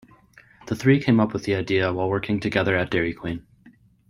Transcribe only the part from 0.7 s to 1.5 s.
three came up with